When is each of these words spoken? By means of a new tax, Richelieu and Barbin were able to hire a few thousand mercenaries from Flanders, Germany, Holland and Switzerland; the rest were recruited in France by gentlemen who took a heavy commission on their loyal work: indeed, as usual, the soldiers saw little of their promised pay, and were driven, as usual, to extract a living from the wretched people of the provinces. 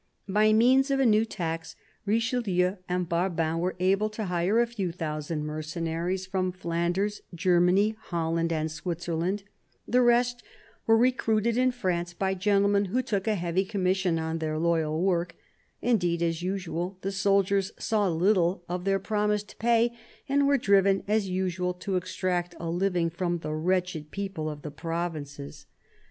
By 0.27 0.51
means 0.51 0.89
of 0.89 0.99
a 0.99 1.05
new 1.05 1.25
tax, 1.25 1.75
Richelieu 2.07 2.77
and 2.89 3.07
Barbin 3.07 3.59
were 3.59 3.75
able 3.79 4.09
to 4.09 4.25
hire 4.25 4.59
a 4.59 4.65
few 4.65 4.91
thousand 4.91 5.45
mercenaries 5.45 6.25
from 6.25 6.51
Flanders, 6.51 7.21
Germany, 7.35 7.95
Holland 8.05 8.51
and 8.51 8.71
Switzerland; 8.71 9.43
the 9.87 10.01
rest 10.01 10.41
were 10.87 10.97
recruited 10.97 11.55
in 11.55 11.69
France 11.69 12.15
by 12.15 12.33
gentlemen 12.33 12.85
who 12.85 13.03
took 13.03 13.27
a 13.27 13.35
heavy 13.35 13.63
commission 13.63 14.17
on 14.17 14.39
their 14.39 14.57
loyal 14.57 15.03
work: 15.03 15.35
indeed, 15.83 16.23
as 16.23 16.41
usual, 16.41 16.97
the 17.01 17.11
soldiers 17.11 17.71
saw 17.77 18.07
little 18.09 18.63
of 18.67 18.85
their 18.85 18.97
promised 18.97 19.59
pay, 19.59 19.95
and 20.27 20.47
were 20.47 20.57
driven, 20.57 21.03
as 21.07 21.29
usual, 21.29 21.75
to 21.75 21.95
extract 21.95 22.55
a 22.59 22.71
living 22.71 23.11
from 23.11 23.37
the 23.37 23.53
wretched 23.53 24.09
people 24.09 24.49
of 24.49 24.63
the 24.63 24.71
provinces. 24.71 25.67